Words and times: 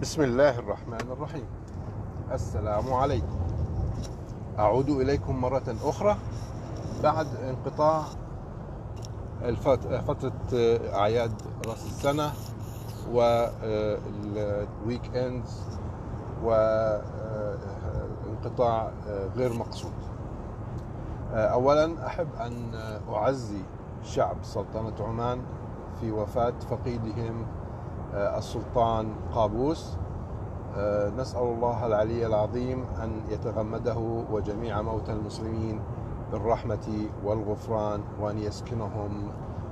بسم 0.00 0.22
الله 0.22 0.58
الرحمن 0.58 1.10
الرحيم. 1.10 1.46
السلام 2.32 2.92
عليكم. 2.92 3.38
أعود 4.58 4.90
إليكم 4.90 5.40
مرة 5.40 5.76
أخرى 5.84 6.16
بعد 7.02 7.26
انقطاع 7.36 8.02
فترة 10.06 10.32
أعياد 10.94 11.32
رأس 11.66 11.86
السنة 11.86 12.32
وال 13.12 15.16
weekends 15.16 15.78
وانقطاع 16.44 17.52
غير 19.36 19.52
مقصود. 19.52 19.92
أولا 21.32 22.06
أحب 22.06 22.28
أن 22.40 22.74
أعزي 23.08 23.62
شعب 24.02 24.36
سلطنة 24.42 24.94
عمان 25.00 25.42
في 26.00 26.10
وفاة 26.10 26.54
فقيدهم 26.70 27.46
السلطان 28.14 29.14
قابوس. 29.34 29.96
نسأل 31.18 31.42
الله 31.42 31.86
العلي 31.86 32.26
العظيم 32.26 32.84
أن 33.02 33.20
يتغمده 33.28 34.22
وجميع 34.32 34.82
موتى 34.82 35.12
المسلمين 35.12 35.80
بالرحمة 36.32 37.08
والغفران 37.24 38.00
وأن 38.20 38.38
يسكنهم 38.38 39.28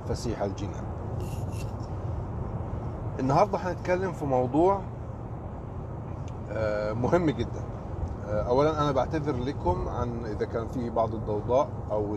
فسيح 0.07 0.41
الجنان 0.41 0.83
النهاردة 3.19 3.57
هنتكلم 3.57 4.11
في 4.11 4.25
موضوع 4.25 4.81
مهم 6.91 7.29
جدا. 7.29 7.63
اولا 8.27 8.81
أنا 8.81 8.91
بعتذر 8.91 9.35
لكم 9.43 9.87
عن 9.87 10.25
إذا 10.25 10.45
كان 10.45 10.67
في 10.67 10.89
بعض 10.89 11.13
الضوضاء 11.13 11.67
أو 11.91 12.15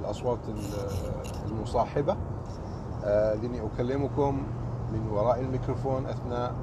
الأصوات 0.00 0.38
المصاحبة. 1.46 2.16
لأني 3.04 3.66
أكلمكم 3.66 4.42
من 4.92 5.10
وراء 5.12 5.40
الميكروفون 5.40 6.06
أثناء 6.06 6.54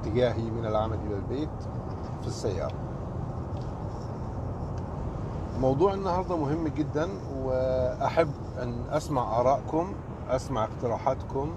اتجاهي 0.00 0.50
من 0.50 0.66
العمل 0.66 0.98
إلى 1.06 1.16
البيت 1.16 1.48
في 2.20 2.26
السيارة. 2.26 2.74
موضوع 5.60 5.94
النهارده 5.94 6.36
مهم 6.36 6.68
جدا 6.68 7.08
وأحب 7.44 8.28
أن 8.62 8.84
أسمع 8.90 9.40
آرائكم 9.40 9.92
أسمع 10.28 10.64
اقتراحاتكم 10.64 11.54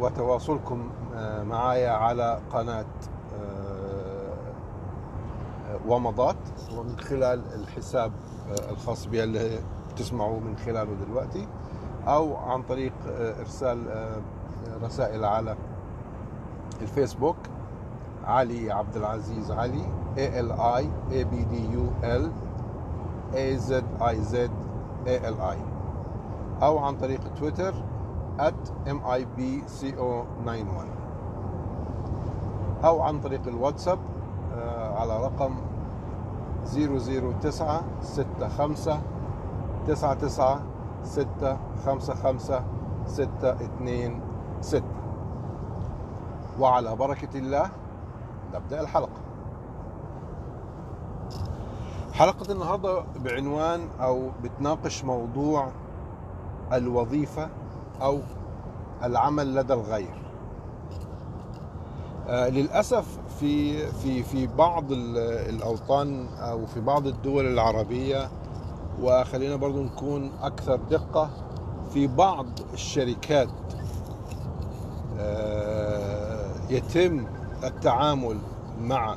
وتواصلكم 0.00 0.90
معايا 1.42 1.90
على 1.90 2.40
قناة 2.52 2.84
ومضات 5.88 6.36
ومن 6.76 6.98
خلال 6.98 7.42
الحساب 7.54 8.12
الخاص 8.70 9.06
بي 9.06 9.24
اللي 9.24 9.58
تسمعوا 9.96 10.40
من 10.40 10.56
خلاله 10.56 10.94
دلوقتي. 11.06 11.48
أو 12.08 12.36
عن 12.36 12.62
طريق 12.62 12.92
إرسال 13.40 13.78
رسائل 14.82 15.24
على 15.24 15.56
الفيسبوك 16.82 17.36
علي 18.24 18.72
عبد 18.72 18.96
العزيز 18.96 19.50
علي 19.50 19.84
A 20.16 20.28
L 20.46 20.50
I 20.58 20.84
A 21.12 21.24
B 21.24 21.34
D 21.52 21.54
U 21.80 21.84
L 22.02 22.24
A 23.34 23.56
Z 23.68 23.72
I 24.00 24.16
Z 24.32 24.34
A 25.06 25.16
L 25.24 25.36
I. 25.40 25.58
أو 26.62 26.78
عن 26.78 26.96
طريق 26.96 27.20
تويتر 27.38 27.74
at 28.38 28.88
MIBCO91 28.88 30.86
أو 32.84 33.02
عن 33.02 33.20
طريق 33.20 33.40
الواتساب 33.46 33.98
على 34.96 35.24
رقم 35.24 35.54
009 36.74 37.82
65 38.58 39.00
99 39.86 40.69
6 41.04 41.58
55 41.86 42.64
6 43.06 43.52
2 43.52 44.20
6 44.60 44.82
وعلى 46.60 46.96
بركة 46.96 47.38
الله 47.38 47.70
نبدأ 48.54 48.80
الحلقة. 48.80 49.20
حلقة 52.12 52.52
النهاردة 52.52 53.04
بعنوان 53.24 53.80
أو 54.00 54.30
بتناقش 54.42 55.04
موضوع 55.04 55.68
الوظيفة 56.72 57.48
أو 58.02 58.18
العمل 59.04 59.54
لدى 59.54 59.74
الغير. 59.74 60.14
آه 62.28 62.48
للأسف 62.48 63.18
في 63.40 63.86
في 63.92 64.22
في 64.22 64.46
بعض 64.46 64.84
الأوطان 64.92 66.26
أو 66.38 66.66
في 66.66 66.80
بعض 66.80 67.06
الدول 67.06 67.46
العربية 67.46 68.28
وخلينا 69.02 69.56
برضو 69.56 69.82
نكون 69.82 70.32
أكثر 70.42 70.76
دقة 70.76 71.30
في 71.92 72.06
بعض 72.06 72.46
الشركات. 72.72 73.48
آه 75.18 76.50
يتم 76.70 77.26
التعامل 77.64 78.38
مع 78.80 79.16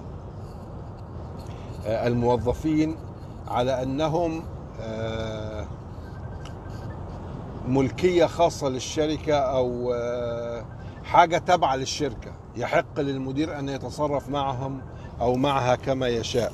آه 1.86 2.08
الموظفين 2.08 2.96
على 3.48 3.84
أنهم 3.84 4.44
ملكية 7.68 8.26
خاصة 8.26 8.70
للشركة 8.70 9.36
أو 9.36 9.94
حاجة 11.04 11.38
تابعة 11.38 11.76
للشركة 11.76 12.32
يحق 12.56 13.00
للمدير 13.00 13.60
أن 13.60 13.70
يتصرف 13.70 14.30
معهم 14.30 14.82
أو 15.22 15.36
معها 15.36 15.76
كما 15.76 16.08
يشاء. 16.08 16.52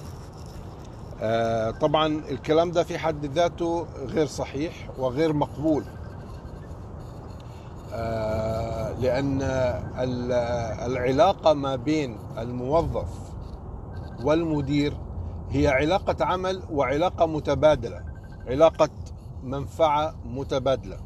طبعا 1.82 2.08
الكلام 2.30 2.72
ده 2.72 2.84
في 2.84 2.98
حد 2.98 3.26
ذاته 3.26 3.88
غير 4.06 4.26
صحيح 4.26 4.90
وغير 4.98 5.34
مقبول. 5.34 5.84
لأن 9.00 9.42
العلاقة 10.86 11.54
ما 11.54 11.76
بين 11.76 12.18
الموظف 12.38 13.08
والمدير 14.24 14.98
هي 15.50 15.68
علاقة 15.68 16.26
عمل 16.26 16.64
وعلاقة 16.72 17.26
متبادلة 17.26 18.02
علاقة 18.48 18.90
منفعة 19.44 20.16
متبادلة. 20.26 20.98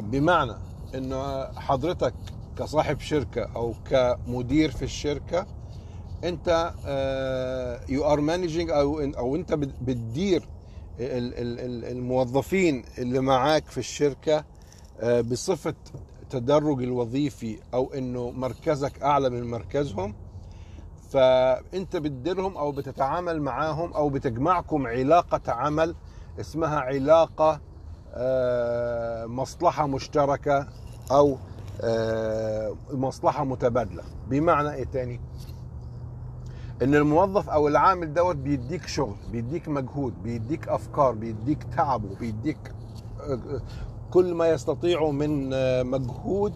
بمعنى 0.00 0.54
إنه 0.94 1.44
حضرتك 1.44 2.14
كصاحب 2.56 3.00
شركة 3.00 3.48
أو 3.56 3.74
كمدير 3.90 4.70
في 4.70 4.82
الشركة 4.82 5.46
انت 6.24 6.72
you 7.88 8.04
are 8.04 8.20
managing 8.20 8.70
أو 8.70 9.00
أو 9.00 9.36
انت 9.36 9.54
بتدير 9.54 10.48
الموظفين 11.00 12.84
اللي 12.98 13.20
معاك 13.20 13.66
في 13.66 13.78
الشركة 13.78 14.44
بصفة 15.04 15.74
تدرج 16.30 16.82
الوظيفي 16.82 17.58
أو 17.74 17.92
انه 17.94 18.30
مركزك 18.30 19.02
اعلى 19.02 19.30
من 19.30 19.50
مركزهم. 19.50 20.14
فانت 21.10 21.96
بتديرهم 21.96 22.56
أو 22.56 22.72
بتتعامل 22.72 23.42
معاهم 23.42 23.92
أو 23.92 24.08
بتجمعكم 24.08 24.86
علاقة 24.86 25.52
عمل 25.52 25.94
اسمها 26.40 26.80
علاقة 26.80 27.60
مصلحة 29.26 29.86
مشتركة 29.86 30.66
أو 31.10 31.36
مصلحة 32.92 33.44
متبادلة. 33.44 34.02
بمعنى 34.28 34.74
إيه 34.74 34.84
تاني؟ 34.84 35.20
إن 36.82 36.94
الموظف 36.94 37.50
أو 37.50 37.68
العامل 37.68 38.14
دوت 38.14 38.36
بيديك 38.36 38.86
شغل 38.86 39.16
بيديك 39.32 39.68
مجهود 39.68 40.22
بيديك 40.22 40.68
أفكار 40.68 41.12
بيديك 41.12 41.62
تعبه 41.62 42.16
بيديك 42.20 42.74
كل 44.10 44.34
ما 44.34 44.48
يستطيعه 44.48 45.10
من 45.10 45.50
مجهود 45.86 46.52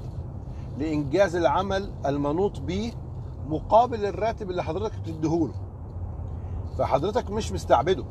لإنجاز 0.79 1.37
العمل 1.37 1.93
المنوط 2.07 2.61
به 2.61 2.93
مقابل 3.49 4.05
الراتب 4.05 4.51
اللي 4.51 4.63
حضرتك 4.63 4.99
بتديهوله. 4.99 5.55
فحضرتك 6.79 7.31
مش 7.31 7.53
مستعبده. 7.53 8.05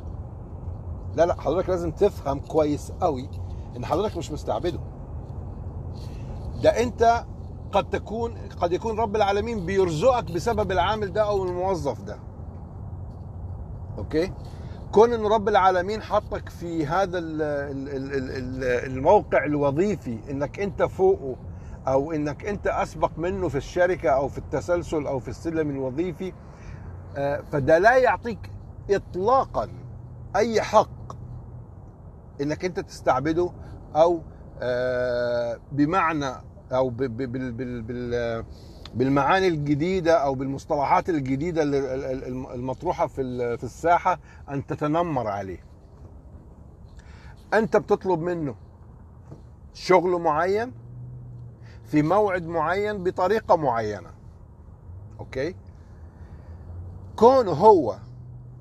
لا 1.15 1.25
لا 1.25 1.41
حضرتك 1.41 1.69
لازم 1.69 1.91
تفهم 1.91 2.39
كويس 2.39 2.91
قوي 3.01 3.29
إن 3.77 3.85
حضرتك 3.85 4.17
مش 4.17 4.31
مستعبده. 4.31 4.79
ده 6.63 6.69
أنت 6.69 7.25
قد 7.73 7.89
تكون 7.89 8.37
قد 8.61 8.73
يكون 8.73 8.99
رب 8.99 9.15
العالمين 9.15 9.65
بيرزقك 9.65 10.31
بسبب 10.31 10.71
العامل 10.71 11.13
ده 11.13 11.21
أو 11.21 11.43
الموظف 11.43 12.01
ده. 12.01 12.17
أوكي؟ 13.97 14.31
كون 14.91 15.13
إن 15.13 15.25
رب 15.25 15.49
العالمين 15.49 16.01
حطك 16.01 16.49
في 16.49 16.85
هذا 16.87 17.19
الموقع 18.85 19.45
الوظيفي 19.45 20.19
إنك 20.29 20.59
أنت 20.59 20.83
فوقه 20.83 21.35
أو 21.87 22.11
إنك 22.11 22.45
أنت 22.45 22.67
أسبق 22.67 23.11
منه 23.17 23.47
في 23.47 23.57
الشركة 23.57 24.09
أو 24.09 24.27
في 24.27 24.37
التسلسل 24.37 25.07
أو 25.07 25.19
في 25.19 25.27
السلم 25.27 25.69
الوظيفي 25.69 26.33
فده 27.51 27.77
لا 27.77 27.97
يعطيك 27.97 28.51
اطلاقا 28.89 29.69
أي 30.35 30.61
حق 30.61 31.13
إنك 32.41 32.65
أنت 32.65 32.79
تستعبده 32.79 33.51
أو 33.95 34.21
بمعنى 35.71 36.31
أو 36.73 36.89
بالمعاني 38.93 39.47
الجديدة 39.47 40.13
أو 40.13 40.35
بالمصطلحات 40.35 41.09
الجديدة 41.09 41.63
المطروحة 42.53 43.07
في 43.07 43.57
في 43.57 43.63
الساحة 43.63 44.19
أن 44.49 44.65
تتنمر 44.65 45.27
عليه. 45.27 45.63
أنت 47.53 47.77
بتطلب 47.77 48.19
منه 48.19 48.55
شغل 49.73 50.21
معين 50.21 50.71
في 51.85 52.01
موعد 52.01 52.45
معين 52.45 53.03
بطريقة 53.03 53.55
معينة. 53.55 54.09
أوكي؟ 55.19 55.55
كون 57.15 57.47
هو 57.47 57.97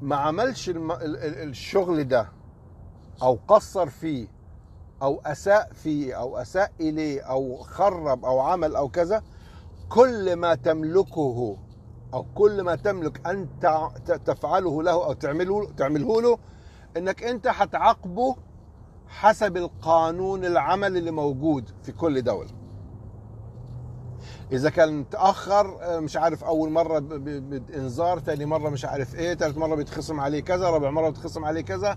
ما 0.03 0.17
عملش 0.17 0.70
الشغل 0.75 2.09
ده 2.09 2.29
أو 3.23 3.38
قصر 3.49 3.88
فيه 3.88 4.29
أو 5.02 5.20
أساء 5.26 5.70
فيه 5.72 6.14
أو 6.14 6.37
أساء 6.37 6.72
إليه 6.81 7.20
أو 7.20 7.56
خرب 7.56 8.25
أو 8.25 8.40
عمل 8.40 8.76
أو 8.76 8.88
كذا 8.88 9.22
كل 9.88 10.37
ما 10.37 10.54
تملكه 10.54 11.56
أو 12.14 12.26
كل 12.34 12.62
ما 12.62 12.75
تملك 12.75 13.26
أن 13.26 13.49
تفعله 14.25 14.82
له 14.82 14.93
أو 15.04 15.12
تعمله 15.12 15.70
تعمله 15.76 16.22
له 16.22 16.38
إنك 16.96 17.25
أنت 17.25 17.46
هتعاقبه 17.46 18.37
حسب 19.08 19.56
القانون 19.56 20.44
العمل 20.44 20.96
اللي 20.96 21.10
موجود 21.10 21.70
في 21.82 21.93
كل 21.93 22.22
دولة. 22.22 22.50
إذا 24.52 24.70
كان 24.70 25.08
تاخر 25.08 25.78
آه، 25.82 26.00
مش 26.00 26.16
عارف 26.16 26.44
أول 26.44 26.70
مرة 26.70 26.99
بانذار 26.99 28.19
ثاني 28.19 28.44
مرة 28.44 28.70
مش 28.70 28.84
عارف 28.84 29.14
إيه 29.14 29.34
ثالث 29.34 29.58
مرة 29.58 29.75
بيتخصم 29.75 30.20
عليه 30.20 30.40
كذا 30.40 30.70
رابع 30.70 30.90
مرة 30.90 31.08
بيتخصم 31.08 31.44
عليه 31.44 31.60
كذا 31.60 31.96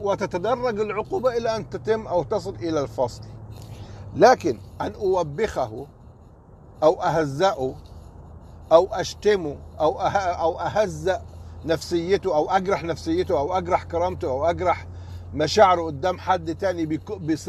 وتتدرج 0.00 0.80
العقوبة 0.80 1.36
إلى 1.36 1.56
أن 1.56 1.70
تتم 1.70 2.06
أو 2.06 2.22
تصل 2.22 2.54
إلى 2.54 2.80
الفصل. 2.80 3.22
لكن 4.16 4.58
أن 4.80 4.94
أوبخه 4.94 5.86
أو 6.82 7.02
أهزأه 7.02 7.74
أو 8.72 8.88
أشتمه 8.92 9.56
أو 9.80 10.00
أه 10.00 10.08
أو 10.18 10.58
اهزأ 10.60 11.22
نفسيته 11.64 12.36
أو 12.36 12.50
أجرح 12.50 12.84
نفسيته 12.84 13.38
أو 13.38 13.58
أجرح 13.58 13.82
كرامته 13.82 14.28
أو 14.28 14.46
أجرح 14.46 14.86
مشاعره 15.34 15.82
قدام 15.82 16.18
حد 16.18 16.54
تاني 16.54 16.86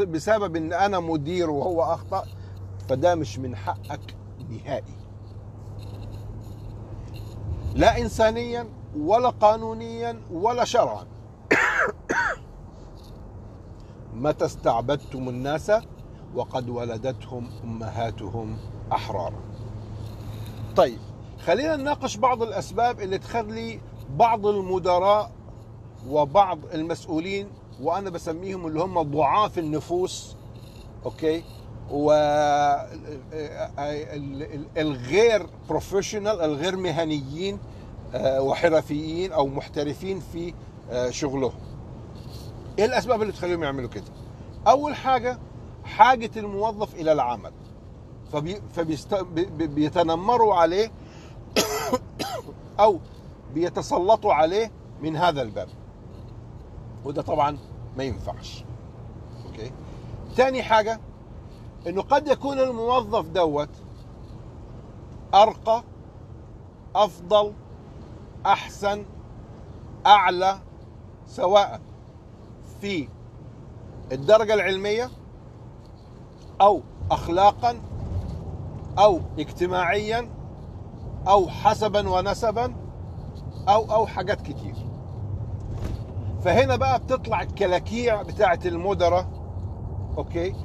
بسبب 0.05 0.55
إن 0.55 0.73
أنا 0.73 0.99
مدير 0.99 1.49
وهو 1.49 1.83
أخطأ 1.83 2.25
فده 2.89 3.15
مش 3.15 3.39
من 3.39 3.55
حقك 3.55 4.15
نهائي. 4.49 4.95
لا 7.75 8.01
انسانيا 8.01 8.69
ولا 8.97 9.29
قانونيا 9.29 10.21
ولا 10.31 10.65
شرعا. 10.65 11.05
متى 14.13 14.45
استعبدتم 14.45 15.29
الناس 15.29 15.71
وقد 16.35 16.69
ولدتهم 16.69 17.49
أمهاتهم 17.63 18.57
احرارا 18.91 19.39
طيب 20.75 20.99
خلينا 21.39 21.75
نناقش 21.75 22.17
بعض 22.17 22.43
الأسباب 22.43 23.01
اللي 23.01 23.17
تخلي 23.17 23.79
بعض 24.15 24.45
المدراء 24.47 25.31
وبعض 26.07 26.59
المسؤولين 26.73 27.47
وأنا 27.81 28.09
بسميهم 28.09 28.67
اللي 28.67 28.79
هم 28.81 29.01
ضعاف 29.01 29.59
النفوس 29.59 30.35
okay? 31.05 31.43
و 31.91 32.11
الغير 34.77 35.45
professional 35.69 36.41
الغير 36.41 36.75
مهنيين 36.75 37.59
آه، 38.13 38.41
وحرفيين 38.41 39.31
أو 39.31 39.47
محترفين 39.47 40.19
في 40.19 40.53
آه، 40.91 41.09
شغلهم. 41.09 41.51
إيه 42.79 42.85
الأسباب 42.85 43.21
اللي 43.21 43.33
تخليهم 43.33 43.63
يعملوا 43.63 43.89
كده؟ 43.89 44.03
أول 44.67 44.95
حاجة 44.95 45.39
حاجة 45.83 46.31
الموظف 46.37 46.95
إلى 46.95 47.11
العمل. 47.11 47.51
فبي 48.33 48.61
فبيست... 48.73 49.13
بي- 49.15 49.45
بي- 49.45 49.67
بيتنمروا 49.67 50.55
عليه 50.55 50.91
أو 52.79 52.99
بيتسلطوا 53.53 54.33
عليه 54.33 54.71
من 55.01 55.15
هذا 55.15 55.41
الباب. 55.41 55.67
وده 57.05 57.21
طبعا 57.21 57.57
ما 57.97 58.03
ينفعش. 58.03 58.63
okay? 59.45 59.71
تاني 60.35 60.63
حاجة 60.63 60.99
إنه 61.87 62.01
قد 62.01 62.27
يكون 62.27 62.59
الموظف 62.59 63.25
دوت 63.27 63.69
أرقى 65.33 65.83
أفضل 66.95 67.53
أحسن 68.45 69.05
أعلى 70.05 70.59
سواء 71.27 71.81
في 72.81 73.07
الدرجة 74.11 74.53
العلمية 74.53 75.09
أو 76.61 76.81
اخلاقا 77.11 77.81
أو 78.99 79.21
اجتماعيا 79.39 80.29
أو 81.27 81.47
حسبا 81.47 82.09
ونسبا 82.09 82.75
أو 83.67 83.91
أو 83.91 84.07
حاجات 84.07 84.41
كتير 84.41 84.75
فهنا 86.43 86.75
بقى 86.75 86.99
بتطلع 86.99 87.41
الكلاكيع 87.41 88.21
بتاعت 88.21 88.65
المدراء 88.65 89.27
أوكي 90.17 90.55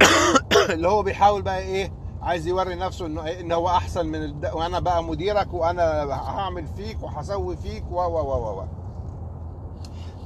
اللي 0.74 0.88
هو 0.88 1.02
بيحاول 1.02 1.42
بقى 1.42 1.58
إيه 1.58 1.92
عايز 2.22 2.46
يوري 2.46 2.74
نفسه 2.74 3.06
انه 3.06 3.24
إيه؟ 3.24 3.40
إن 3.40 3.52
هو 3.52 3.68
أحسن 3.68 4.06
من 4.06 4.22
الد... 4.22 4.50
وأنا 4.54 4.78
بقى 4.78 5.04
مديرك 5.04 5.54
وأنا 5.54 6.12
هعمل 6.12 6.66
فيك 6.66 7.02
وهسوي 7.02 7.56
فيك 7.56 7.84
و 7.90 7.94
و 7.94 8.18
و 8.18 8.60
و 8.60 8.64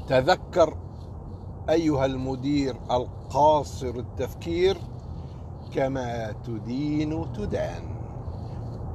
تذكر 0.08 0.76
أيها 1.68 2.06
المدير 2.06 2.76
القاصر 2.90 3.88
التفكير 3.88 4.76
كما 5.74 6.32
تدين 6.44 7.32
تدان 7.32 7.82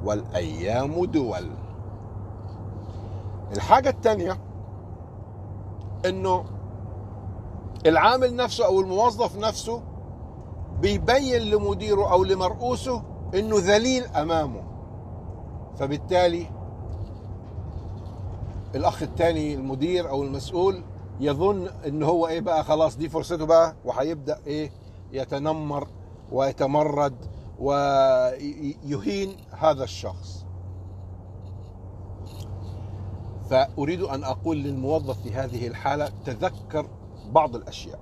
والأيام 0.04 1.04
دول. 1.04 1.50
الحاجة 3.56 3.88
الثانية 3.88 4.38
إنه 6.06 6.44
العامل 7.86 8.36
نفسه 8.36 8.66
أو 8.66 8.80
الموظف 8.80 9.38
نفسه 9.38 9.82
بيبين 10.80 11.42
لمديره 11.42 12.12
أو 12.12 12.24
لمرؤوسه 12.24 13.02
إنه 13.34 13.56
ذليل 13.58 14.04
أمامه. 14.04 14.62
فبالتالي 15.76 16.46
الأخ 18.74 19.02
الثاني 19.02 19.54
المدير 19.54 20.08
أو 20.10 20.22
المسؤول 20.22 20.82
يظن 21.20 21.68
إن 21.86 22.02
هو 22.02 22.26
إيه 22.26 22.40
بقى 22.40 22.64
خلاص 22.64 22.96
دي 22.96 23.08
فرصته 23.08 23.46
بقى 23.46 23.74
وهيبدأ 23.84 24.38
إيه 24.46 24.70
يتنمر 25.12 25.88
ويتمرد 26.32 27.16
ويهين 27.58 29.36
هذا 29.50 29.84
الشخص. 29.84 30.46
فأريد 33.50 34.02
أن 34.02 34.24
أقول 34.24 34.56
للموظف 34.56 35.22
في 35.22 35.32
هذه 35.34 35.66
الحالة 35.66 36.08
تذكر 36.24 36.88
بعض 37.30 37.56
الأشياء. 37.56 37.98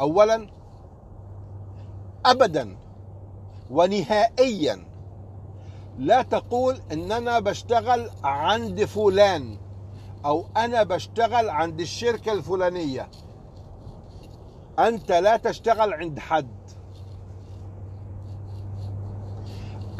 اولا 0.00 0.46
ابدا 2.26 2.76
ونهائيا 3.70 4.84
لا 5.98 6.22
تقول 6.22 6.76
ان 6.92 7.12
أنا 7.12 7.38
بشتغل 7.38 8.10
عند 8.24 8.84
فلان. 8.84 9.58
أو 10.26 10.46
أنا 10.56 10.82
بشتغل 10.82 11.50
عند 11.50 11.80
الشركة 11.80 12.32
الفلانية. 12.32 13.10
أنت 14.78 15.12
لا 15.12 15.36
تشتغل 15.36 15.94
عند 15.94 16.18
حد. 16.18 16.56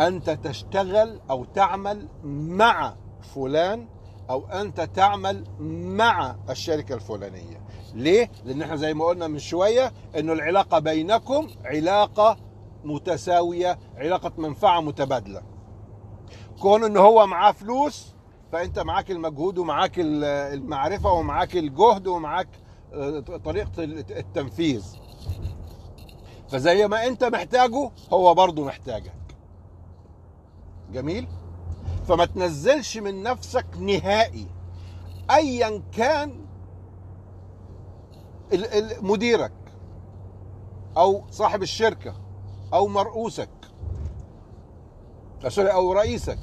أنت 0.01 0.31
تشتغل 0.31 1.21
أو 1.31 1.45
تعمل 1.45 2.09
مع 2.25 2.95
فلان 3.35 3.89
أو 4.31 4.47
أنت 4.47 4.81
تعمل 4.81 5.45
مع 5.97 6.37
الشركة 6.51 6.95
الفلانية. 6.95 7.61
ليه؟ 7.95 8.31
لأن 8.45 8.63
إحنا 8.63 8.77
زي 8.77 8.95
ما 8.95 9.05
قلنا 9.05 9.29
من 9.29 9.39
شوية 9.39 9.93
إنه 10.19 10.33
العلاقة 10.33 10.79
بينكم 10.79 11.49
علاقة 11.65 12.37
متساوية 12.85 13.79
علاقة 13.97 14.33
منفعة 14.39 14.81
متبادلة. 14.81 15.43
كون 16.61 16.85
ان 16.85 16.97
هو 16.97 17.27
معاه 17.27 17.53
فلوس 17.53 18.16
فأنت 18.53 18.79
معاك 18.79 19.11
المجهود 19.11 19.59
ومعاك 19.59 19.93
المعرفة 19.99 21.13
ومعاك 21.13 21.57
الجهد 21.57 22.07
ومعاك 22.07 22.49
طريقة 23.45 23.85
التنفيذ. 24.19 24.97
فزي 26.49 26.89
ما 26.89 27.07
أنت 27.07 27.25
محتاجه 27.25 27.91
هو 28.13 28.35
برضه 28.35 28.65
محتاجك. 28.65 29.13
جميل؟ 30.93 31.29
فما 32.09 32.25
تنزلش 32.25 32.99
من 32.99 33.23
نفسك 33.23 33.67
نهائي. 33.79 34.47
ايا 35.31 35.83
كان 35.93 36.47
مديرك 39.01 39.53
أو 40.97 41.25
صاحب 41.31 41.63
الشركة 41.63 42.15
أو 42.75 42.89
مرؤوسك 42.89 43.51
أو 45.59 45.93
رئيسك 45.93 46.39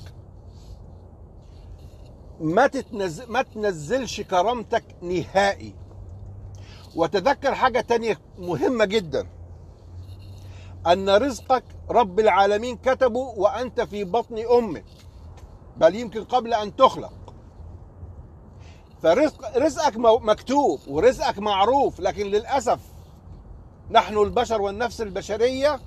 ما 2.40 2.68
تتنزل 2.68 3.32
ما 3.32 3.42
تنزلش 3.42 4.22
كرامتك 4.22 4.84
نهائي. 5.02 5.76
وتذكر 6.96 7.56
حاجة 7.56 7.82
تانية 7.82 8.20
مهمة 8.38 8.86
جدا. 8.86 9.28
أن 10.88 11.10
رزقك 11.10 11.64
رب 11.90 12.20
العالمين 12.20 12.78
كتبه 12.78 13.20
وأنت 13.20 13.82
في 13.82 14.04
بطن 14.04 14.38
أمك 14.38 14.86
بل 15.78 15.96
يمكن 15.96 16.24
قبل 16.24 16.54
أن 16.54 16.76
تخلق. 16.76 17.14
فرزق 19.02 19.58
رزقك 19.58 19.98
مكتوب 19.98 20.80
ورزقك 20.88 21.40
معروف 21.40 22.00
لكن 22.00 22.26
للأسف 22.26 22.80
نحن 23.92 24.18
البشر 24.18 24.62
والنفس 24.62 25.02
البشرية 25.02 25.80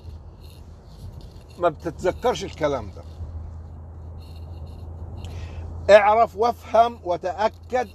ما 1.58 1.68
بتتذكرش 1.68 2.44
الكلام 2.44 2.90
ده. 2.90 3.15
اعرف 5.90 6.36
وافهم 6.36 6.98
وتأكد 7.04 7.88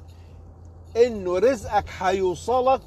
انه 0.97 1.37
رزقك 1.39 1.85
هيوصلك 1.99 2.81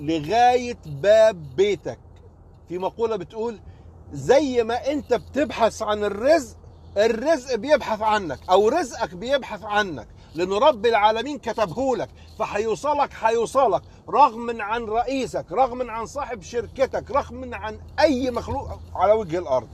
لغاية 0.00 0.78
باب 0.86 1.56
بيتك. 1.56 1.98
في 2.68 2.78
مقولة 2.78 3.16
بتقول 3.16 3.60
زي 4.12 4.62
ما 4.64 4.90
أنت 4.90 5.14
بتبحث 5.14 5.82
عن 5.82 6.04
الرزق 6.04 6.56
الرزق 6.96 7.54
بيبحث 7.54 8.02
عنك 8.02 8.38
أو 8.50 8.68
رزقك 8.68 9.14
بيبحث 9.14 9.64
عنك 9.64 10.08
لأن 10.34 10.52
رب 10.52 10.86
العالمين 10.86 11.38
كتبه 11.38 11.96
لك 11.96 12.08
فهيوصلك 12.38 13.10
هيوصلك 13.20 13.82
رغم 14.08 14.62
عن 14.62 14.84
رئيسك 14.84 15.52
رغم 15.52 15.90
عن 15.90 16.06
صاحب 16.06 16.42
شركتك 16.42 17.10
رغم 17.10 17.54
عن 17.54 17.78
أي 18.00 18.30
مخلوق 18.30 18.78
على 18.94 19.12
وجه 19.12 19.38
الأرض. 19.38 19.68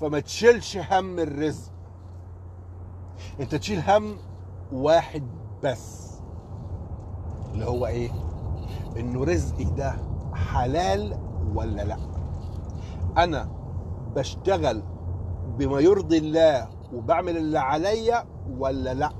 فما 0.00 0.20
تشيلش 0.20 0.76
هم 0.76 1.18
الرزق. 1.18 1.72
انت 3.40 3.54
تشيل 3.54 3.82
هم 3.88 4.16
واحد 4.72 5.22
بس. 5.64 6.10
اللي 7.52 7.64
هو 7.64 7.86
إيه؟ 7.86 8.10
انه 8.96 9.24
رزقي 9.24 9.64
ده 9.64 9.94
حلال 10.34 11.18
ولا 11.54 11.82
لا. 11.82 11.96
أنا 13.18 13.48
بشتغل 14.16 14.82
بما 15.58 15.80
يرضي 15.80 16.18
الله 16.18 16.68
وبعمل 16.94 17.36
اللي 17.36 17.58
عليا 17.58 18.24
ولا 18.58 18.94
لا. 18.94 19.10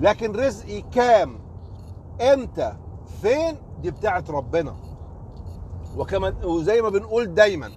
لكن 0.00 0.32
رزقي 0.32 0.80
كام؟ 0.80 1.38
إمتى 2.32 2.76
فين؟ 3.22 3.56
دي 3.82 3.90
بتاعت 3.90 4.30
ربنا. 4.30 4.74
وكمان 5.96 6.44
وزي 6.44 6.82
ما 6.82 6.88
بنقول 6.88 7.34
دايما 7.34 7.70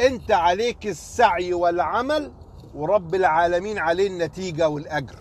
انت 0.00 0.30
عليك 0.30 0.86
السعي 0.86 1.54
والعمل 1.54 2.32
ورب 2.74 3.14
العالمين 3.14 3.78
عليه 3.78 4.06
النتيجة 4.06 4.68
والأجر. 4.68 5.18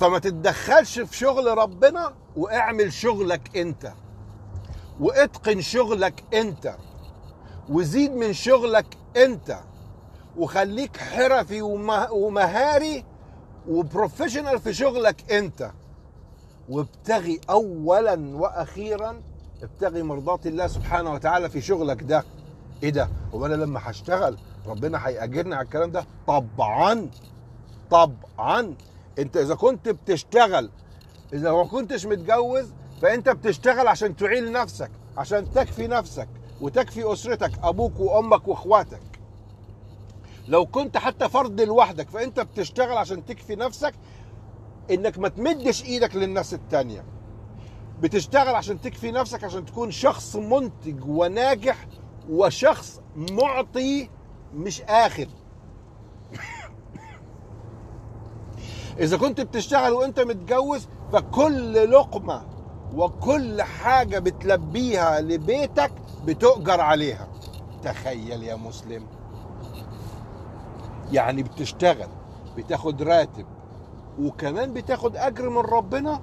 فما 0.00 0.18
تتدخلش 0.18 0.98
في 0.98 1.16
شغل 1.16 1.58
ربنا 1.58 2.14
واعمل 2.36 2.92
شغلك 2.92 3.56
أنت 3.56 3.92
واتقن 5.00 5.60
شغلك 5.60 6.24
أنت 6.34 6.76
وزيد 7.68 8.12
من 8.12 8.32
شغلك 8.32 8.86
أنت 9.16 9.58
وخليك 10.36 10.96
حرفي 10.96 11.62
ومهاري 12.12 13.04
وبروفيشنال 13.68 14.58
في 14.58 14.74
شغلك 14.74 15.32
أنت. 15.32 15.70
وابتغي 16.68 17.40
اولا 17.50 18.36
وأخيرا 18.36 19.22
ابتغي 19.62 20.02
مرضات 20.02 20.46
الله 20.46 20.66
سبحانه 20.66 21.12
وتعالى 21.12 21.50
في 21.50 21.60
شغلك 21.60 22.02
ده. 22.02 22.24
إيه 22.82 22.90
ده؟ 22.90 23.08
هو 23.34 23.46
أنا 23.46 23.54
لما 23.54 23.80
هشتغل 23.82 24.38
ربنا 24.66 25.08
هيأجرني 25.08 25.54
على 25.54 25.64
الكلام 25.64 25.90
ده؟ 25.90 26.06
طبعا. 26.26 27.10
طبعا. 27.90 28.74
انت 29.18 29.36
إذا 29.36 29.54
كنت 29.54 29.88
بتشتغل 29.88 30.70
إذا 31.32 31.52
ما 31.52 31.64
كنتش 31.64 32.06
متجوز 32.06 32.72
فأنت 33.02 33.28
بتشتغل 33.28 33.88
عشان 33.88 34.16
تعيل 34.16 34.52
نفسك 34.52 34.90
عشان 35.16 35.50
تكفي 35.50 35.86
نفسك 35.86 36.28
وتكفي 36.60 37.12
أسرتك 37.12 37.52
أبوك 37.62 38.00
وأمك 38.00 38.48
وأخواتك. 38.48 39.00
لو 40.48 40.66
كنت 40.66 40.96
حتى 40.96 41.28
فرد 41.28 41.60
لوحدك 41.60 42.10
فأنت 42.10 42.40
بتشتغل 42.40 42.96
عشان 42.96 43.24
تكفي 43.24 43.56
نفسك 43.56 43.94
إنك 44.90 45.18
ما 45.18 45.28
تمدش 45.28 45.84
إيدك 45.84 46.16
للناس 46.16 46.54
التانية. 46.54 47.04
بتشتغل 48.00 48.54
عشان 48.54 48.80
تكفي 48.80 49.10
نفسك 49.10 49.44
عشان 49.44 49.64
تكون 49.64 49.90
شخص 49.90 50.36
منتج 50.36 51.04
وناجح 51.08 51.86
وشخص 52.30 53.00
معطي 53.16 54.10
مش 54.54 54.82
اخذ 54.82 55.26
إذا 58.98 59.16
كنت 59.16 59.40
بتشتغل 59.40 59.92
وأنت 59.92 60.20
متجوز 60.20 60.88
فكل 61.12 61.90
لقمة 61.90 62.42
وكل 62.94 63.62
حاجة 63.62 64.18
بتلبيها 64.18 65.20
لبيتك 65.20 65.92
بتؤجر 66.24 66.80
عليها. 66.80 67.28
تخيل 67.82 68.42
يا 68.42 68.56
مسلم. 68.56 69.06
يعني 71.12 71.42
بتشتغل 71.42 72.08
بتاخد 72.56 73.02
راتب 73.02 73.46
وكمان 74.20 74.72
بتاخد 74.72 75.16
أجر 75.16 75.48
من 75.50 75.58
ربنا 75.58 76.20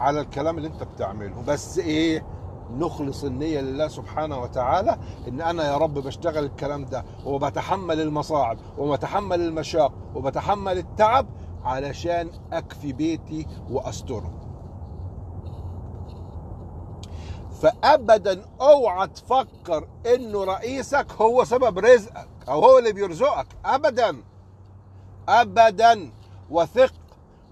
على 0.00 0.20
الكلام 0.20 0.56
اللي 0.58 0.68
أنت 0.68 0.82
بتعمله. 0.82 1.42
بس 1.46 1.78
إيه؟ 1.78 2.26
نخلص 2.70 3.24
النية 3.24 3.60
لله 3.60 3.88
سبحانه 3.88 4.38
وتعالى 4.42 4.98
إن 5.28 5.40
أنا 5.40 5.64
يا 5.68 5.76
رب 5.76 5.94
بشتغل 5.94 6.44
الكلام 6.44 6.84
ده 6.84 7.04
وبتحمل 7.24 8.00
المصاعب 8.00 8.58
وبتحمل 8.78 9.40
المشاق 9.40 9.92
وبتحمل 10.14 10.78
التعب 10.78 11.26
علشان 11.64 12.30
أكفي 12.52 12.92
بيتي 12.92 13.46
وأستره. 13.70 14.32
فابدا 17.62 18.44
أوعى 18.60 19.06
تفكر 19.08 19.88
انه 20.14 20.44
رئيسك 20.44 21.06
هو 21.20 21.44
سبب 21.44 21.78
رزقك 21.78 22.28
أو 22.48 22.64
هو 22.64 22.78
اللي 22.78 22.92
بيرزقك. 22.92 23.46
ابدا. 23.64 24.16
ابدا. 25.28 26.10
وثق. 26.50 26.92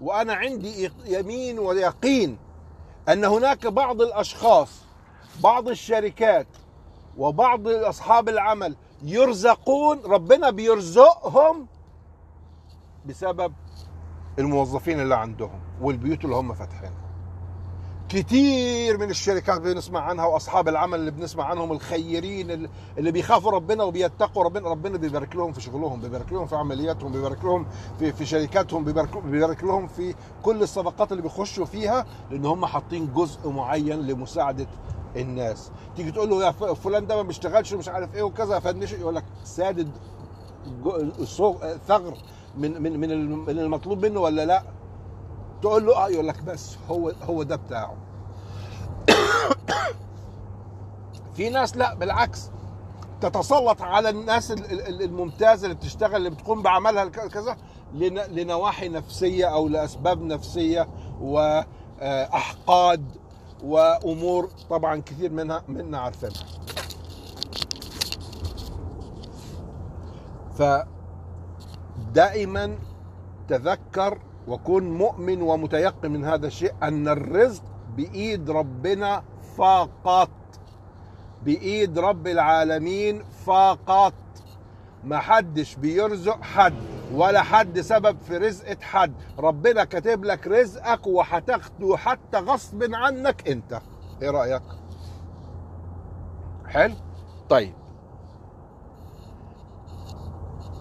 وأنا 0.01 0.33
عندي 0.33 0.91
يمين 1.05 1.59
ويقين 1.59 2.37
أن 3.09 3.25
هناك 3.25 3.67
بعض 3.67 4.01
الأشخاص 4.01 4.84
بعض 5.43 5.67
الشركات 5.67 6.47
وبعض 7.17 7.67
أصحاب 7.67 8.29
العمل 8.29 8.75
يرزقون 9.03 9.99
ربنا 10.05 10.49
بيرزقهم 10.49 11.67
بسبب 13.05 13.53
الموظفين 14.39 14.99
اللي 14.99 15.15
عندهم 15.15 15.59
والبيوت 15.81 16.25
اللي 16.25 16.35
هم 16.35 16.53
فاتحينها. 16.53 17.05
كتير 18.09 18.97
من 18.97 19.09
الشركات 19.09 19.61
بنسمع 19.61 19.99
عنها 19.99 20.25
وأصحاب 20.25 20.67
العمل 20.67 20.99
اللي 20.99 21.11
بنسمع 21.11 21.43
عنهم 21.45 21.71
الخيرين 21.71 22.69
اللي 22.97 23.11
بيخافوا 23.11 23.51
ربنا 23.51 23.83
وبيتقوا 23.83 24.43
ربنا 24.43 24.69
ربنا 24.69 24.97
بيبارك 24.97 25.35
لهم 25.35 25.53
في 25.53 25.61
شغلهم 25.61 26.01
بيبارك 26.01 26.33
لهم 26.33 26.45
في 26.45 26.55
عملياتهم 26.55 27.11
بيبارك 27.11 27.43
لهم 27.43 27.65
في 27.99 28.11
في 28.13 28.25
شركاتهم 28.25 28.83
بيبارك, 28.83 29.63
لهم 29.63 29.87
في 29.87 30.15
كل 30.43 30.63
الصفقات 30.63 31.11
اللي 31.11 31.23
بيخشوا 31.23 31.65
فيها 31.65 32.05
لأن 32.31 32.45
هم 32.45 32.65
حاطين 32.65 33.13
جزء 33.13 33.49
معين 33.49 33.99
لمساعدة 34.07 34.67
الناس. 35.15 35.71
تيجي 35.95 36.11
تقول 36.11 36.29
له 36.29 36.45
يا 36.45 36.51
فلان 36.51 37.07
ده 37.07 37.15
ما 37.15 37.21
بيشتغلش 37.21 37.73
ومش 37.73 37.89
عارف 37.89 38.15
إيه 38.15 38.23
وكذا 38.23 38.59
فنش 38.59 38.91
يقول 38.91 39.15
لك 39.15 39.23
سادد 39.43 39.91
ثغر 41.87 42.17
من 42.57 42.81
من 42.81 42.99
من 43.45 43.59
المطلوب 43.59 44.05
منه 44.05 44.19
ولا 44.19 44.45
لا؟ 44.45 44.63
تقول 45.61 45.85
له 45.85 46.05
آه 46.05 46.09
يقول 46.09 46.27
لك 46.27 46.43
بس 46.43 46.77
هو 46.89 47.09
هو 47.23 47.43
ده 47.43 47.55
بتاعه. 47.55 47.95
في 51.35 51.49
ناس 51.49 51.77
لا 51.77 51.93
بالعكس 51.95 52.49
تتسلط 53.21 53.81
على 53.81 54.09
الناس 54.09 54.51
الممتازة 54.51 55.65
اللي 55.65 55.75
بتشتغل 55.75 56.15
اللي 56.15 56.29
بتقوم 56.29 56.61
بعملها 56.61 57.05
كذا 57.05 57.57
لنواحي 58.31 58.89
نفسية 58.89 59.45
أو 59.45 59.67
لأسباب 59.67 60.21
نفسية 60.21 60.87
واحقاد 61.21 63.05
وأمور 63.65 64.49
طبعا 64.69 65.01
كثير 65.01 65.31
منها 65.31 65.63
منا 65.67 65.99
عارفينها 65.99 66.45
فدائما 72.11 72.77
تذكر 73.47 74.19
وكن 74.47 74.91
مؤمن 74.97 75.41
ومتيقن 75.41 76.11
من 76.11 76.25
هذا 76.25 76.47
الشيء 76.47 76.73
أن 76.83 77.07
الرزق 77.07 77.63
بإيد 77.97 78.49
ربنا 78.49 79.23
فقط. 79.57 80.29
بإيد 81.43 81.99
رب 81.99 82.27
العالمين 82.27 83.23
فقط. 83.45 84.13
ما 85.03 85.17
حدش 85.19 85.75
بيرزق 85.75 86.41
حد. 86.41 86.94
ولا 87.15 87.41
حد 87.41 87.79
سبب 87.81 88.17
في 88.19 88.37
رزقة 88.37 88.77
حد. 88.81 89.13
ربنا 89.39 89.83
كاتب 89.83 90.23
لك 90.25 90.47
رزقك 90.47 91.07
وهتاخده 91.07 91.97
حتى 91.97 92.37
غصب 92.37 92.83
عنك 92.93 93.49
انت. 93.49 93.81
إيه 94.21 94.29
رأيك؟ 94.29 94.61
حلو؟ 96.67 96.93
طيب. 97.49 97.73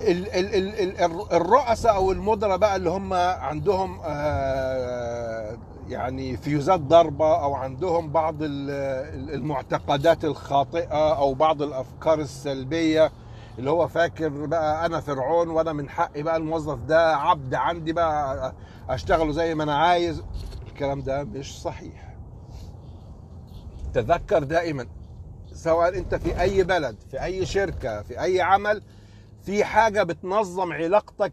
ال 0.01 0.29
ال 0.35 0.55
ال 0.55 1.01
ال 1.01 1.33
الرؤساء 1.33 1.95
أو 1.95 2.13
المدراء 2.13 2.57
بقى 2.57 2.77
اللي 2.77 2.91
هم 2.91 3.13
عندهم 3.15 4.01
آه 4.05 5.57
يعني 5.89 6.37
فيوزات 6.37 6.81
ضربة 6.81 7.43
أو 7.43 7.55
عندهم 7.55 8.11
بعض 8.13 8.35
المعتقدات 8.41 10.25
الخاطئة 10.25 11.15
أو 11.17 11.35
بعض 11.35 11.63
الأفكار 11.63 12.21
السلبية 12.21 13.13
اللي 13.59 13.71
هو 13.71 13.89
فاكر 13.89 14.47
بقى 14.47 14.87
أنا 14.87 15.01
فرعون 15.01 15.49
وأنا 15.49 15.73
من 15.73 15.89
حقي 15.89 16.23
بقى 16.23 16.37
الموظف 16.37 16.79
ده 16.79 17.17
عبد 17.17 17.55
عندي 17.55 17.93
بقى 17.93 18.53
أشتغله 18.89 19.33
زي 19.33 19.55
ما 19.55 19.63
أنا 19.65 19.77
عايز. 19.77 20.23
الكلام 20.69 21.03
ده 21.03 21.25
مش 21.25 21.61
صحيح. 21.63 22.15
تذكر 23.95 24.43
دائما 24.43 24.87
سواء 25.53 25.99
أنت 25.99 26.15
في 26.15 26.41
أي 26.41 26.63
بلد 26.65 26.97
في 27.11 27.23
أي 27.25 27.47
شركة 27.47 28.03
في 28.03 28.21
أي 28.21 28.41
عمل 28.41 28.83
في 29.43 29.65
حاجة 29.65 30.03
بتنظم 30.03 30.73
علاقتك 30.73 31.33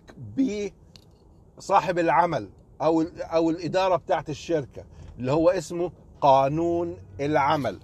بصاحب 1.57 1.99
العمل 1.99 2.49
أو 2.81 3.01
أو 3.19 3.49
الإدارة 3.49 3.95
بتاعت 3.95 4.29
الشركة 4.29 4.83
اللي 5.19 5.31
هو 5.31 5.49
اسمه 5.49 5.91
قانون 6.21 6.97
العمل. 7.19 7.79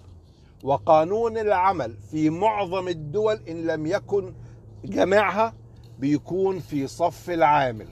وقانون 0.68 1.38
العمل 1.38 1.98
في 2.12 2.30
معظم 2.30 2.88
الدول 2.88 3.40
إن 3.50 3.68
لم 3.68 3.86
يكن 3.86 4.34
جميعها 4.86 5.54
بيكون 6.00 6.60
في 6.60 6.88
صف 6.88 7.30
العامل 7.30 7.88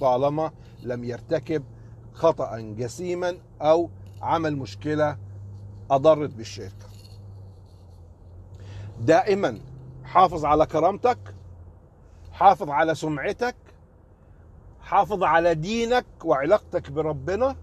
طالما 0.00 0.50
لم 0.82 1.04
يرتكب 1.04 1.64
خطأ 2.12 2.60
جسيما 2.60 3.36
أو 3.60 3.90
عمل 4.22 4.56
مشكلة 4.56 5.18
أضرت 5.90 6.30
بالشركة. 6.30 6.86
دائما 9.00 9.58
حافظ 10.04 10.44
على 10.44 10.66
كرامتك 10.66 11.34
حافظ 12.32 12.70
على 12.70 12.94
سمعتك 12.94 13.56
حافظ 14.80 15.22
على 15.22 15.54
دينك 15.54 16.06
وعلاقتك 16.24 16.90
بربنا 16.90 17.56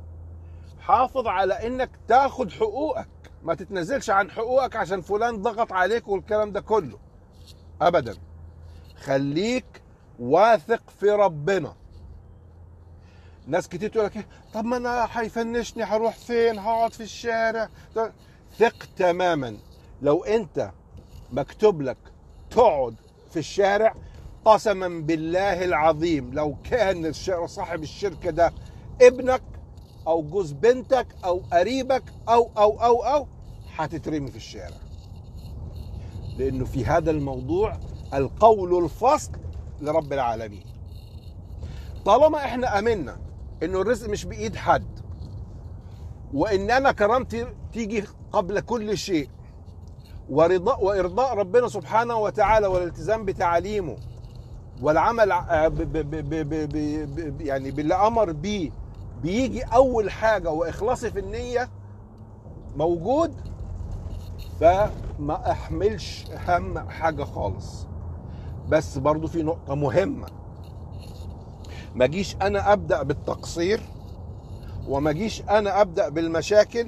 حافظ 0.80 1.28
على 1.28 1.68
إنك 1.68 1.90
تاخد 2.08 2.52
حقوقك. 2.52 3.21
ما 3.44 3.56
تتنزلش 3.56 4.10
عن 4.10 4.32
حقوقك 4.32 4.76
عشان 4.76 5.02
فلان 5.02 5.42
ضغط 5.42 5.72
عليك 5.74 6.08
والكلام 6.08 6.52
ده 6.52 6.62
كله. 6.62 6.98
ابدا. 7.82 8.16
خليك 8.96 9.82
واثق 10.20 10.90
في 11.00 11.10
ربنا. 11.10 11.74
ناس 13.48 13.70
كتير 13.70 13.90
تقول 13.90 14.06
لك 14.06 14.16
إيه، 14.16 14.28
طب 14.54 14.66
ما 14.66 14.78
أنا 14.78 15.08
هيفنشني 15.12 15.84
هروح 15.84 16.16
فين؟ 16.16 16.60
هقعد 16.60 16.94
في 16.94 17.04
الشارع. 17.04 17.70
ثق 18.58 18.86
تماما. 18.98 19.58
لو 20.02 20.24
أنت 20.24 20.72
مكتوب 21.32 21.82
لك 21.82 21.98
تقعد 22.50 22.96
في 23.32 23.40
الشارع 23.40 23.96
قسما 24.46 24.88
بالله 24.88 25.66
العظيم 25.66 26.34
لو 26.34 26.56
كان 26.64 27.14
صاحب 27.46 27.84
الشركة 27.84 28.30
ده 28.30 28.54
ابنك 29.02 29.42
أو 30.08 30.22
جوز 30.24 30.52
بنتك 30.52 31.08
أو 31.26 31.42
قريبك 31.54 32.04
أو 32.30 32.52
أو 32.58 32.82
أو 32.84 33.04
أو 33.04 33.28
هتترمي 33.76 34.32
في 34.32 34.38
الشارع. 34.38 34.78
لأنه 36.38 36.66
في 36.66 36.86
هذا 36.86 37.12
الموضوع 37.12 37.78
القول 38.14 38.84
الفصل 38.84 39.32
لرب 39.82 40.14
العالمين. 40.14 40.64
طالما 42.06 42.38
إحنا 42.38 42.80
آمنا 42.80 43.18
إنه 43.64 43.82
الرزق 43.82 44.10
مش 44.10 44.26
بإيد 44.26 44.56
حد 44.56 45.00
وإن 46.34 46.72
أنا 46.72 46.92
كرامتي 46.92 47.48
تيجي 47.74 48.04
قبل 48.32 48.60
كل 48.60 48.98
شيء 48.98 49.30
ورضاء 50.30 50.84
وإرضاء 50.84 51.34
ربنا 51.34 51.68
سبحانه 51.68 52.16
وتعالى 52.16 52.68
والالتزام 52.68 53.26
بتعاليمه 53.26 53.98
والعمل 54.82 55.30
ب 55.52 55.76
ب 55.82 56.10
ب 56.10 56.30
ب 56.30 56.70
ب 56.70 57.38
ب 57.38 57.42
يعني 57.42 57.72
باللي 57.72 57.96
أمر 57.96 58.32
بيه 58.32 58.72
بيجي 59.22 59.62
أول 59.64 60.12
حاجة 60.12 60.52
وإخلاصي 60.52 61.12
في 61.12 61.20
النية 61.20 61.70
موجود 62.76 63.34
فما 64.60 65.52
أحملش 65.52 66.26
هم 66.48 66.90
حاجة 66.90 67.24
خالص. 67.24 67.88
بس 68.70 68.98
برضو 68.98 69.28
في 69.28 69.44
نقطة 69.44 69.76
مهمة. 69.76 70.28
ما 71.96 72.06
جيش 72.06 72.36
أنا 72.42 72.74
أبدأ 72.74 73.04
بالتقصير 73.04 73.82
وما 74.88 75.12
جيش 75.12 75.42
أنا 75.42 75.82
أبدأ 75.82 76.10
بالمشاكل 76.10 76.88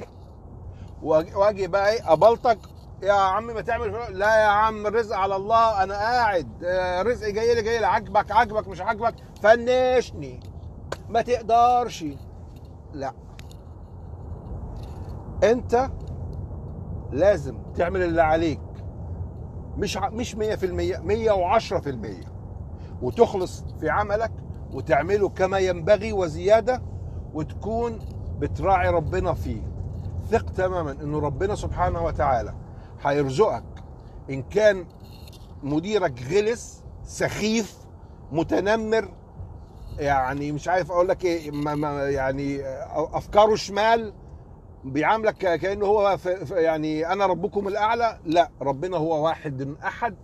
وأجي 1.03 1.67
بقى 1.67 1.91
إيه 1.91 2.13
ابلطك 2.13 2.59
يا 3.03 3.13
عم 3.13 3.47
ما 3.47 3.61
تعمل. 3.61 3.91
لا 4.19 4.41
يا 4.41 4.47
عم 4.47 4.87
الرزق 4.87 5.15
على 5.17 5.35
الله 5.35 5.83
أنا 5.83 5.93
قاعد 5.95 6.63
آه، 6.63 7.01
رزق 7.01 7.27
جاي 7.29 7.55
لي 7.55 7.61
جاي 7.61 7.79
لي 7.79 7.85
عاجبك 7.85 8.31
عاجبك 8.31 8.67
مش 8.67 8.81
عاجبك 8.81 9.15
فنشني. 9.41 10.39
ما 11.13 11.21
تقدرش. 11.21 12.05
لا. 12.93 13.13
انت 15.43 15.89
لازم 17.11 17.57
تعمل 17.75 18.01
اللي 18.01 18.21
عليك. 18.21 18.61
مش 19.77 19.97
مش 19.97 20.35
100% 20.35 20.39
110% 20.99 22.27
وتخلص 23.01 23.63
في 23.79 23.89
عملك 23.89 24.31
وتعمله 24.73 25.29
كما 25.29 25.57
ينبغي 25.59 26.13
وزيادة 26.13 26.81
وتكون 27.33 27.99
بتراعي 28.39 28.89
ربنا 28.89 29.33
فيه. 29.33 29.61
ثق 30.29 30.49
تماما 30.49 30.91
إنه 30.91 31.19
ربنا 31.19 31.55
سبحانه 31.55 32.03
وتعالى 32.03 32.53
هيرزقك. 33.03 33.63
إن 34.29 34.41
كان 34.41 34.85
مديرك 35.63 36.23
غلس 36.31 36.83
سخيف 37.03 37.77
متنمر 38.31 39.22
يعني 39.99 40.51
مش 40.51 40.67
عارف 40.67 40.91
أقول 40.91 41.07
لك 41.07 41.25
إيه 41.25 41.51
يعني 42.09 42.61
أفكاره 42.95 43.55
شمال 43.55 44.13
بيعاملك 44.83 45.37
كأنه 45.37 45.85
هو 45.85 46.17
يعني 46.51 47.07
أنا 47.13 47.25
ربكم 47.25 47.67
الأعلى 47.67 48.19
لا 48.25 48.49
ربنا 48.61 48.97
هو 48.97 49.25
واحد 49.25 49.75
أحد 49.83 50.15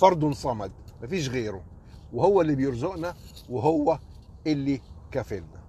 فرد 0.00 0.32
صمد 0.32 0.72
مفيش 1.02 1.28
غيره 1.28 1.62
وهو 2.12 2.40
اللي 2.40 2.54
بيرزقنا 2.54 3.14
وهو 3.50 3.98
اللي 4.46 4.80
كفلنا 5.12 5.60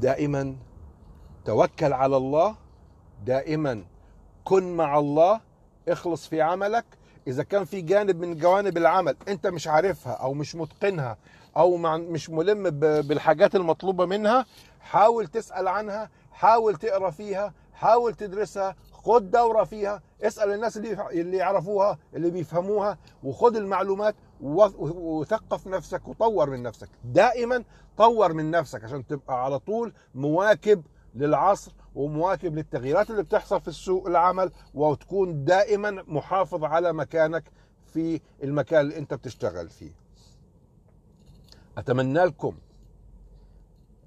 دائما 0.00 0.56
توكل 1.44 1.92
على 1.92 2.16
الله 2.16 2.56
دائما 3.24 3.84
كن 4.44 4.76
مع 4.76 4.98
الله 4.98 5.40
اخلص 5.88 6.28
في 6.28 6.42
عملك 6.42 6.84
إذا 7.26 7.42
كان 7.42 7.64
في 7.64 7.80
جانب 7.80 8.20
من 8.20 8.38
جوانب 8.38 8.76
العمل 8.76 9.16
أنت 9.28 9.46
مش 9.46 9.68
عارفها 9.68 10.12
أو 10.12 10.34
مش 10.34 10.54
متقنها 10.54 11.16
أو 11.56 11.76
مش 11.96 12.30
ملم 12.30 12.70
بالحاجات 13.00 13.54
المطلوبة 13.54 14.06
منها 14.06 14.46
حاول 14.80 15.26
تسأل 15.26 15.68
عنها 15.68 16.10
حاول 16.32 16.76
تقرأ 16.76 17.10
فيها 17.10 17.52
حاول 17.74 18.14
تدرسها 18.14 18.76
خد 18.92 19.30
دورة 19.30 19.64
فيها 19.64 20.02
اسأل 20.22 20.50
الناس 20.52 20.76
اللي 20.76 21.08
اللي 21.20 21.36
يعرفوها 21.36 21.98
اللي 22.14 22.30
بيفهموها 22.30 22.98
وخد 23.24 23.56
المعلومات 23.56 24.14
وثقف 24.40 25.66
نفسك 25.66 26.08
وطور 26.08 26.50
من 26.50 26.62
نفسك. 26.62 26.88
دائما 27.04 27.64
طور 27.96 28.32
من 28.32 28.50
نفسك 28.50 28.84
عشان 28.84 29.06
تبقى 29.06 29.44
على 29.44 29.58
طول 29.58 29.92
مواكب 30.14 30.82
للعصر 31.14 31.72
ومواكب 31.94 32.54
للتغييرات 32.56 33.10
اللي 33.10 33.22
بتحصل 33.22 33.60
في 33.60 33.68
السوق 33.68 34.06
العمل 34.06 34.50
وتكون 34.74 35.44
دائما 35.44 35.90
محافظ 36.08 36.64
على 36.64 36.92
مكانك 36.92 37.44
في 37.84 38.20
المكان 38.42 38.80
اللي 38.80 38.98
أنت 38.98 39.14
بتشتغل 39.14 39.68
فيه. 39.68 39.90
أتمنى 41.78 42.24
لكم 42.24 42.54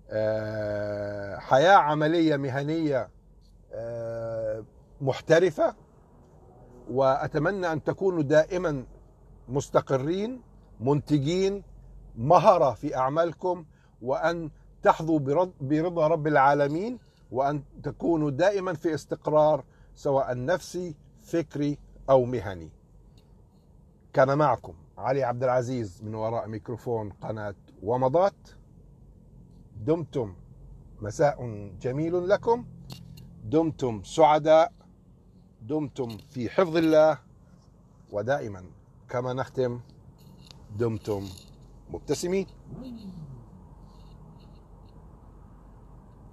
آه، 0.09 1.37
حياة 1.37 1.75
عملية 1.75 2.37
مهنية 2.37 3.09
آه، 3.73 4.63
محترفة 5.01 5.75
وأتمنى 6.91 7.71
أن 7.71 7.83
تكونوا 7.83 8.21
دائما 8.23 8.85
مستقرين 9.49 10.41
منتجين 10.79 11.63
مهرة 12.17 12.71
في 12.73 12.95
أعمالكم 12.95 13.65
وأن 14.01 14.49
تحظوا 14.83 15.19
برض- 15.19 15.53
برضا 15.61 16.07
رب 16.07 16.27
العالمين. 16.27 16.99
وأن 17.31 17.63
تكونوا 17.83 18.31
دائما 18.31 18.73
في 18.73 18.93
استقرار 18.93 19.63
سواء 19.95 20.45
نفسي 20.45 20.95
فكري 21.19 21.77
أو 22.09 22.25
مهني. 22.25 22.69
كان 24.13 24.37
معكم 24.37 24.73
علي 24.97 25.23
عبد 25.23 25.43
العزيز 25.43 26.03
من 26.03 26.15
وراء 26.15 26.47
ميكروفون 26.47 27.09
قناة 27.09 27.55
ومضات. 27.83 28.49
دمتم 29.85 30.35
مساء 31.01 31.69
جميل 31.81 32.29
لكم. 32.29 32.65
دمتم 33.43 34.03
سعداء. 34.03 34.73
دمتم 35.61 36.17
في 36.17 36.49
حفظ 36.49 36.77
الله. 36.77 37.19
ودائما 38.11 38.63
كما 39.09 39.33
نختم 39.33 39.79
دمتم 40.77 41.27
مبتسمين. 41.89 42.47